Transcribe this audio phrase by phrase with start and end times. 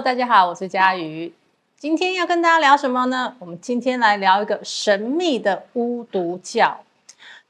[0.00, 1.32] 大家好，我是佳瑜。
[1.76, 3.36] 今天要跟大家聊什么呢？
[3.38, 6.80] 我们今天来聊一个神秘的巫毒教。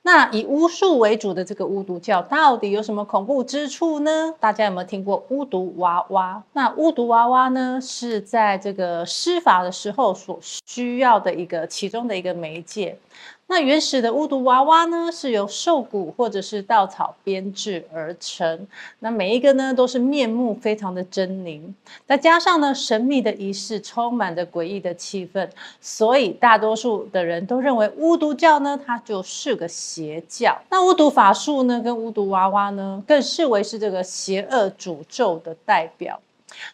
[0.02, 4.34] 那以巫术为主的这个巫毒教，到底有什么恐怖之处呢？
[4.38, 6.42] 大家有没有听过巫毒娃娃？
[6.52, 12.98] 那巫毒娃娃呢，是在这个施法的时候所需要的一个其中的一个媒介。
[13.46, 18.66] 那原始的巫毒娃娃呢，是由兽骨或者是稻草编制而成。
[19.00, 21.60] 那每一个呢，都是面目非常的狰狞。
[22.06, 25.48] 再加上呢，神秘的仪式充满着诡异的气氛，
[25.80, 30.58] 所以大多数的人都认为巫毒教呢，它就是个邪教。
[30.70, 36.18] 那巫毒法术呢，跟巫毒娃娃呢，更视为是这个邪恶诅咒的代表。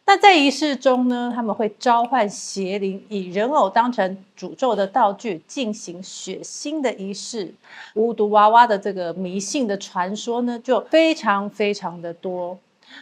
[0.06, 7.54] 那在仪式中呢，他们会召唤邪灵，以人偶当成诅咒的道具，进行血腥的仪式。
[7.94, 12.58] 巫毒娃娃的这个迷信的传说呢，就非常非常的多。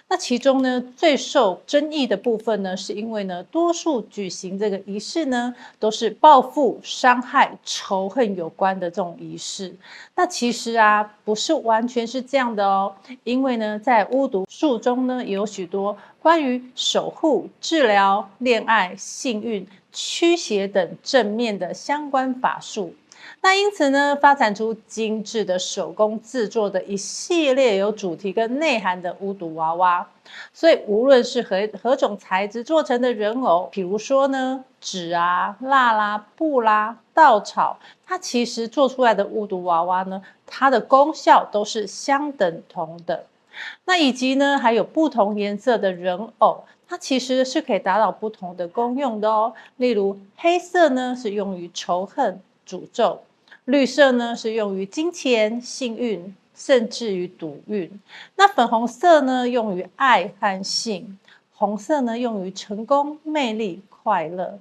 [0.08, 9.75] 那其中呢，最受争议的部分呢，是因为呢，多数举行这个仪式呢，都是报复、伤害、仇恨有关的这种仪式。
[10.14, 22.95] 那其实啊，不是完全是这样的哦，因为呢，在巫毒术中呢，有许多关于守护、治疗、恋爱、幸运、驱邪等正面的相关法术。
[23.41, 30.06] 那因此呢，发展出精致的手工制作的一系列有主题跟内涵的巫毒娃娃。
[30.53, 43.25] 所以无论是何何种材质做成的人偶，比如说呢，纸啊、蜡啦、布啦、稻草，它其实做出来的巫毒娃娃呢，它的功效都是相等同的。
[43.86, 49.55] 那以及呢，还有不同颜色的人偶，它其实是可以达到不同的功用的哦。
[49.77, 53.23] 例如黑色呢，是用于仇恨、诅咒。
[53.69, 58.00] 绿色呢，是用于金钱、幸运，甚至于赌运。
[58.36, 61.18] 那粉红色呢，用于爱和性；
[61.52, 64.58] 红色呢，用于成功、魅力、快乐；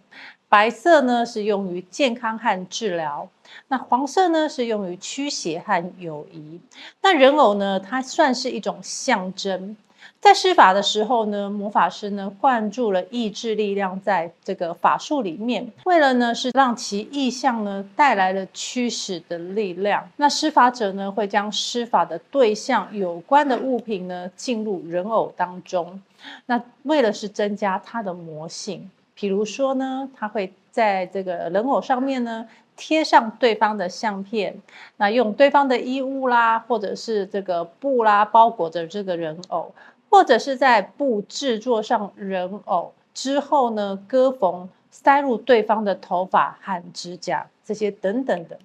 [0.50, 3.30] 白色呢，是用于健康和治疗；
[3.70, 6.60] 那黄色呢，是用于驱邪和友谊。
[7.02, 9.78] 那人偶呢，它算是一种象征。
[10.20, 20.10] 在施法的时候呢，魔法师呢灌注了意志力量在这个法术里面，为了呢是让其意象呢带来了驱使的力量。
[20.18, 26.02] 那施法者呢会将施法的对象有关的物品呢进入人偶当中，
[26.48, 34.56] 那为了是增加它的魔性，比如说呢，他会在这个人偶上面呢贴上对方的相片，
[34.98, 39.74] 那用对方的衣物啦，或者是这个布啦包裹着这个人偶。
[40.10, 48.58] 或者是在布制作上人偶之后呢，割缝塞入对方的头发和指甲这些等等的。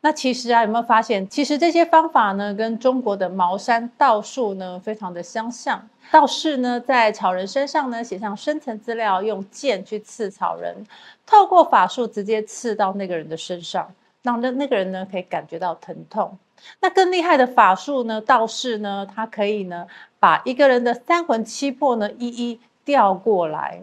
[0.00, 5.88] 那其实啊，有没有发现，其实这些方法呢，跟中国的茅山道术呢，非常的相像。
[6.10, 10.84] 道士呢，在草人身上呢，写上生辰资料，用剑去刺草人，
[11.24, 16.36] 透过法术直接刺到那个人的身上，让那那个人呢，可以感觉到疼痛。
[16.80, 19.86] 那更厉害的法术呢，道士呢，他可以呢，
[20.20, 23.82] 把一个人的三魂七魄呢，一一调过来。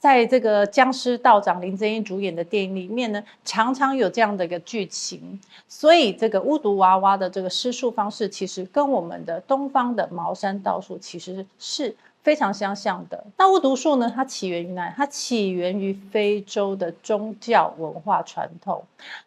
[0.00, 5.38] 在这个僵尸道长林正英主演的电影里面呢，常常有这样的一个剧情。
[5.68, 13.22] 所以这个巫毒娃娃的这个施术方式，其实跟我们的东方的茅山道术其实是非常相像的。
[13.36, 14.90] 那巫毒术呢，它起源于哪？
[14.96, 18.82] 它起源于非洲的宗教文化传统，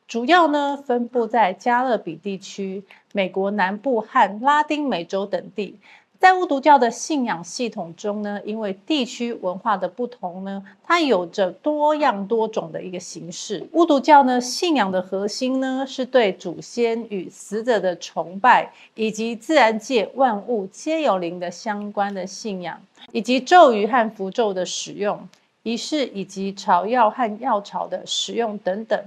[0.08, 5.78] 主要呢分布在加勒比地区、美国南部和拉丁美洲等地。
[6.24, 13.68] 在巫毒教的信仰系统中呢，因为地区文化的不同呢，它有着多样多种的一个形式。
[13.74, 25.28] 巫毒教呢，信仰的核心呢，是对祖先与死者的崇拜，以及自然界万物皆有灵的相关的信仰，以及咒语和符咒的使用、
[25.64, 28.98] 仪式以及草药和药草的使用等等。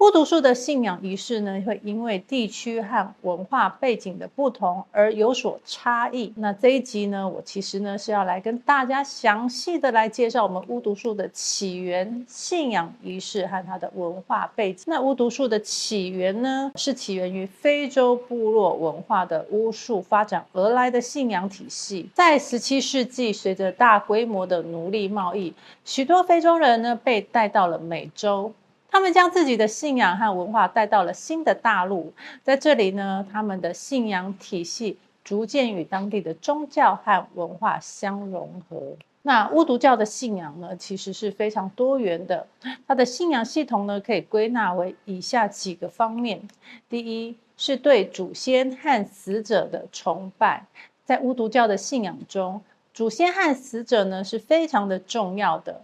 [0.00, 6.32] 巫毒术的信仰仪式呢，会因为地区和文化背景的不同而有所差异。
[6.36, 14.84] 那这一集呢，我其实呢是要来跟大家详细的来介绍我们巫毒术的起源、信仰仪式和它的文化背景。
[14.86, 22.08] 那巫毒术的起源呢，是起源于非洲部落文化的巫术发展而来的信仰体系。
[22.14, 25.52] 在十七世纪，随着大规模的奴隶贸易，
[25.84, 28.50] 许多非洲人呢被带到了美洲。
[28.90, 38.96] 他们将自己的信仰和文化带到了新的大陆，在这里呢，他们的信仰体系逐渐与当地的宗教和文化相融合。
[39.22, 42.46] 那巫毒教的信仰呢，其实是非常多元的。
[42.88, 46.40] 它的信仰系统呢，可以归纳为以下几个方面：
[46.88, 50.64] 第一，是对祖先和死者的崇拜。
[51.04, 52.62] 在巫毒教的信仰中，
[52.94, 55.82] 祖先和死者呢是非常的重要的。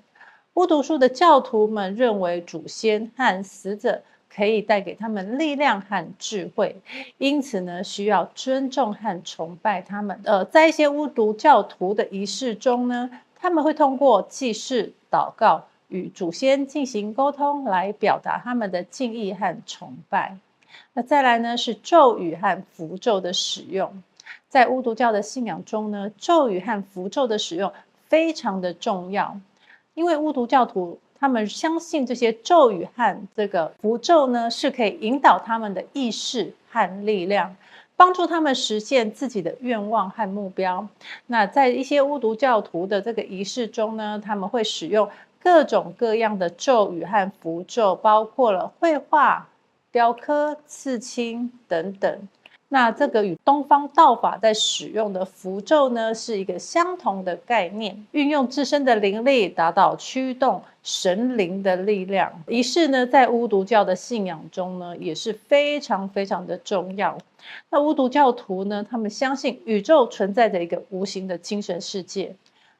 [0.56, 4.02] 巫毒术的教徒们认为祖先和死者
[4.34, 6.80] 可以带给他们力量和智慧，
[7.18, 10.18] 因此呢需要尊重和崇拜他们。
[10.24, 20.38] 呃，在一些巫毒教徒的仪式中呢，他们会通过祭祀、祷告与祖先进行沟通，来表达他们的敬意和崇拜。
[20.94, 24.02] 那再来呢是咒语和符咒的使用。
[24.48, 27.70] 在巫毒教的信仰中呢，咒语和符咒的使用
[28.08, 29.38] 非常的重要，
[29.96, 37.56] 因为巫毒教徒他们相信这些咒语和这个符咒呢，是可以引导他们的意识和力量，
[37.96, 40.86] 帮助他们实现自己的愿望和目标。
[41.28, 45.08] 那在一些巫毒教徒的这个仪式中呢，他们会使用
[45.42, 49.48] 各种各样的咒语和符咒，包括了绘画、
[49.90, 52.28] 雕刻、刺青等等。
[52.68, 62.42] 那这个与东方道法在使用的符咒呢，是一个相同的概念，运用自身的灵力，达到驱动神灵的力量。
[62.48, 67.16] 仪式呢，在巫毒教的信仰中呢，也是非常非常的重要。
[67.70, 72.34] 那巫毒教徒呢，他们相信宇宙存在着一个无形的精神世界。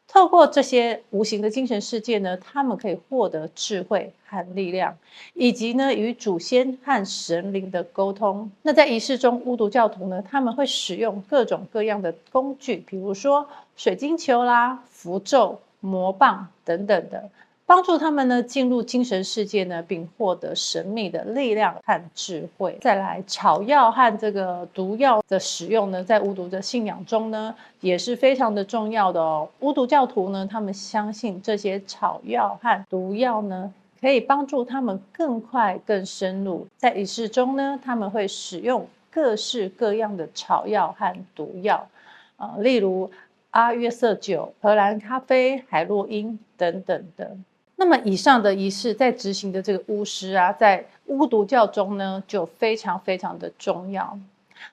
[0.09, 4.97] 透过这些无形的精神世界呢，他们可以获得智慧和力量，
[5.35, 8.51] 以及呢与祖先和神灵的沟通。
[8.63, 17.29] 那在仪式中，巫毒教徒呢，他们会使用各种各样的工具，比如说水晶球啦、符咒、魔棒等等的。
[17.69, 22.79] 帮助他们呢进入精神世界呢，并获得神秘的力量和智慧。
[22.81, 29.49] 再来，草药和这个毒药的使用呢，在巫毒的信仰中呢，也是非常的重要的哦。
[29.59, 36.69] 巫毒教徒呢，他们相信这些草药和毒药呢，可以帮助他们更快、更深入。
[36.77, 41.89] 在仪式中呢，他们会使用各式各样的草药和毒药，
[42.37, 43.11] 啊、例如
[43.51, 47.37] 阿约瑟酒、荷兰咖啡、海洛因等等的。
[47.77, 54.19] 那么以上的仪式在执行的这个巫师啊，在巫毒教中呢，就非常非常的重要。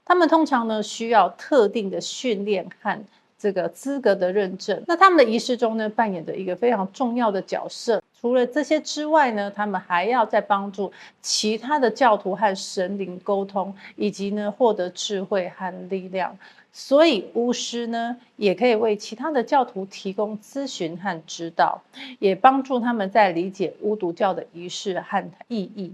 [0.05, 2.97] 他们通常呢需要特定的训练和
[3.43, 4.81] 这个资格的认证。
[4.87, 8.01] 那他们的仪式中呢，扮演着一个非常重要的角色。
[8.21, 10.89] 除了这些之外呢，他们还要再帮助
[11.21, 16.37] 其他的教徒和神灵沟通，以及呢获得智慧和力量。
[16.71, 21.81] 所以巫师呢，也可以为其他的教徒提供咨询和指导，
[22.19, 25.91] 也帮助他们在理解巫毒教的仪式和意义。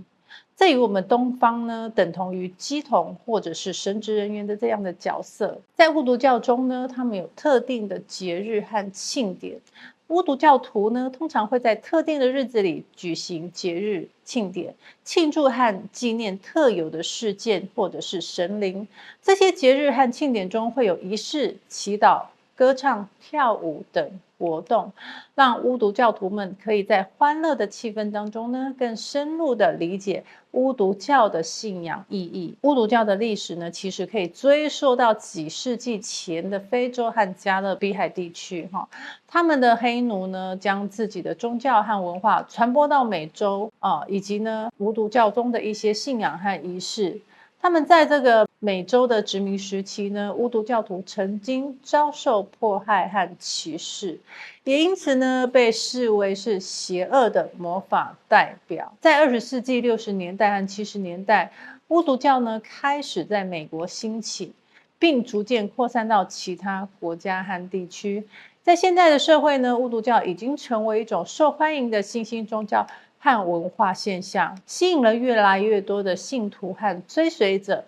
[0.55, 5.61] 这与我们东方呢，等同于乩童或者是神职人员的这样的角色。
[5.75, 9.59] 在巫毒教中呢，他们有特定的节日和庆典。
[10.07, 14.73] 巫毒教徒呢，通常会在特定的日子里举行节日庆典，
[15.05, 18.87] 庆祝和纪念特有的事件或者是神灵。
[19.21, 22.23] 这些节日和庆典中会有仪式、祈祷。
[22.59, 24.91] 歌唱、跳舞等活动，
[25.33, 32.53] 让巫毒教徒们可以在欢乐的气氛当中呢，更深入的理解巫毒教的信仰意义。
[32.63, 38.67] 巫毒教的历史呢，其实可以追溯到几世纪前的非洲和加勒比海地区。
[38.73, 38.89] 哈，
[39.25, 47.21] 他们的黑奴呢，将自己的宗教和文化传播到美洲啊，以及呢，巫毒教中的一些信仰和仪式。
[47.61, 54.17] 他们在这个美洲的殖民时期呢，巫毒教徒曾经遭受迫害和歧视，
[54.63, 58.93] 也因此呢，被视为是邪恶的魔法代表。
[59.01, 61.51] 在二十世纪六十年代和七十年代，
[61.89, 64.53] 巫毒教呢开始在美国兴起，
[64.97, 68.25] 并逐渐扩散到其他国家和地区。
[68.63, 72.87] 在现在的社会呢，巫毒教已经成为一种受欢迎的新兴宗教。
[73.19, 77.85] 和文化现象吸引了越来越多的信徒和追随者。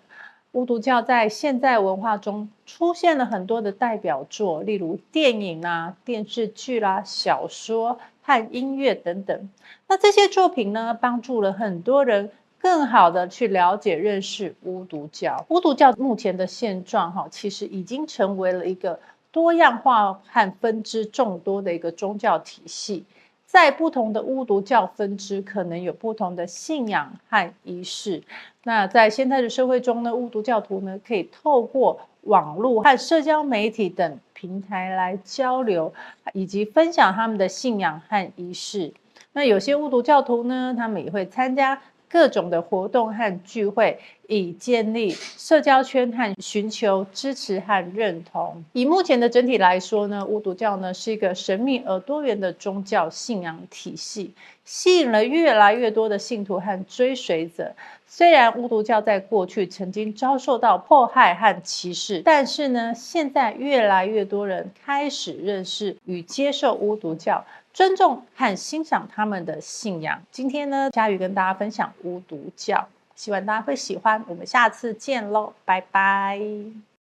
[0.52, 9.48] 巫毒教在现代文化中出现了很多的代表作，例如电影啊、电视剧啦、小说和音乐等等。
[9.88, 15.46] 那这些作品呢，帮助了很多人更好的去了解、认识巫毒教。
[15.48, 23.04] 巫毒教目前的现状，哈，其实已经成为了一个多样化和分支众多的一个宗教体系。
[23.52, 28.22] 在不同的巫毒教分支，可能有不同的信仰和仪式。
[28.64, 35.92] 那在现在的社会中呢，巫毒教徒呢，可以透过网络和社交媒体等平台来交流，
[36.32, 38.94] 以及分享他们的信仰和仪式。
[39.34, 41.78] 那有些巫毒教徒呢，他们也会参加
[42.12, 48.62] 各种的活动和聚会，以建立社交圈和寻求支持和认同。
[48.74, 57.74] 以目前的整体来说呢，巫毒教呢是一个神秘而多元的宗教信仰体系，吸引了越来越多的信徒和追随者。
[58.06, 67.42] 虽然巫毒教在过去曾经遭受到迫害和歧视，但是呢，现在越来越多人开始认识与接受巫毒教，
[67.72, 70.22] 尊重和欣赏他们的信仰。
[70.30, 74.22] 今天呢，佳瑜跟大家分享巫毒教，希望大家会喜欢。
[74.28, 76.91] 我们下次见喽，拜拜。